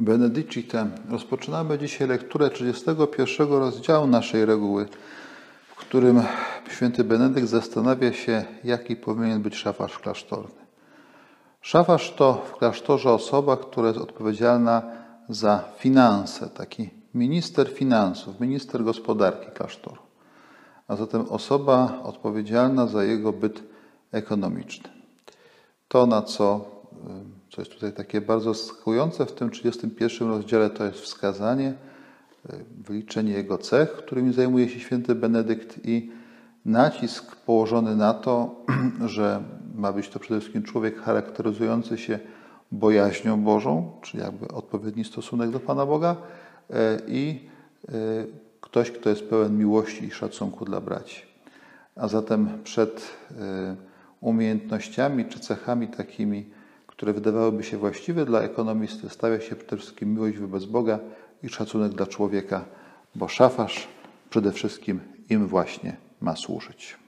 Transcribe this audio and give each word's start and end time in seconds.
Benedicite. 0.00 0.90
Rozpoczynamy 1.10 1.78
dzisiaj 1.78 2.08
lekturę 2.08 2.50
31 2.50 3.48
rozdziału 3.48 4.06
naszej 4.06 4.44
reguły, 4.44 4.88
w 5.66 5.76
którym 5.76 6.22
święty 6.70 7.04
Benedykt 7.04 7.48
zastanawia 7.48 8.12
się, 8.12 8.44
jaki 8.64 8.96
powinien 8.96 9.42
być 9.42 9.56
szafarz 9.56 9.98
klasztorny. 9.98 10.60
Szafarz 11.60 12.14
to 12.14 12.34
w 12.34 12.56
klasztorze 12.56 13.12
osoba, 13.12 13.56
która 13.56 13.88
jest 13.88 14.00
odpowiedzialna 14.00 14.82
za 15.28 15.64
finanse, 15.78 16.48
taki 16.48 16.90
minister 17.14 17.72
finansów, 17.72 18.40
minister 18.40 18.84
gospodarki 18.84 19.50
klasztoru, 19.50 20.02
a 20.88 20.96
zatem 20.96 21.26
osoba 21.28 22.00
odpowiedzialna 22.02 22.86
za 22.86 23.04
jego 23.04 23.32
byt 23.32 23.62
ekonomiczny. 24.12 24.90
To, 25.88 26.06
na 26.06 26.22
co, 26.22 26.79
co 27.50 27.60
jest 27.60 27.72
tutaj 27.72 27.92
takie 27.92 28.20
bardzo 28.20 28.54
skujące 28.54 29.26
w 29.26 29.32
tym 29.32 29.50
31 29.50 30.28
rozdziale, 30.28 30.70
to 30.70 30.84
jest 30.84 30.98
wskazanie, 30.98 31.74
wyliczenie 32.78 33.32
jego 33.32 33.58
cech, 33.58 33.92
którymi 33.92 34.32
zajmuje 34.32 34.68
się 34.68 34.80
święty 34.80 35.14
Benedykt 35.14 35.86
i 35.86 36.10
nacisk 36.64 37.36
położony 37.36 37.96
na 37.96 38.14
to, 38.14 38.64
że 39.06 39.42
ma 39.74 39.92
być 39.92 40.08
to 40.08 40.18
przede 40.18 40.40
wszystkim 40.40 40.62
człowiek 40.62 41.00
charakteryzujący 41.00 41.98
się 41.98 42.18
bojaźnią 42.72 43.40
Bożą, 43.42 43.92
czyli 44.02 44.22
jakby 44.22 44.48
odpowiedni 44.48 45.04
stosunek 45.04 45.50
do 45.50 45.60
Pana 45.60 45.86
Boga 45.86 46.16
i 47.08 47.48
ktoś, 48.60 48.90
kto 48.90 49.10
jest 49.10 49.28
pełen 49.28 49.58
miłości 49.58 50.04
i 50.04 50.10
szacunku 50.10 50.64
dla 50.64 50.80
braci. 50.80 51.22
A 51.96 52.08
zatem 52.08 52.48
przed 52.64 53.10
umiejętnościami 54.20 55.24
czy 55.24 55.40
cechami 55.40 55.88
takimi, 55.88 56.50
które 57.00 57.12
wydawałyby 57.12 57.64
się 57.64 57.78
właściwe 57.78 58.24
dla 58.24 58.40
ekonomisty, 58.40 59.08
stawia 59.08 59.40
się 59.40 59.56
przede 59.56 59.76
wszystkim 59.76 60.12
miłość 60.14 60.38
wobec 60.38 60.64
Boga 60.64 60.98
i 61.42 61.48
szacunek 61.48 61.92
dla 61.92 62.06
człowieka, 62.06 62.64
bo 63.14 63.28
szafarz 63.28 63.88
przede 64.30 64.52
wszystkim 64.52 65.00
im 65.30 65.46
właśnie 65.46 65.96
ma 66.20 66.36
służyć. 66.36 66.98